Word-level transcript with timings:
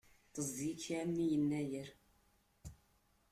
Ṭṭeẓ 0.27 0.47
deg-k 0.57 0.83
a 0.91 0.95
ɛemmi 1.01 1.25
Yennayer! 1.31 1.89